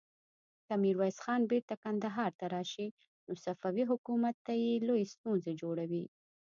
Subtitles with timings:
[0.67, 2.87] که ميرويس خان بېرته کندهار ته راشي،
[3.25, 4.51] نو صفوي حکومت ته
[4.87, 6.05] لويې ستونزې جوړوي.